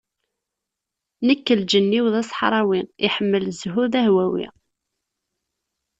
[1.27, 4.47] Nekk lǧenn-iw d aṣeḥrawi, iḥemmel zzhu, d ahwawi.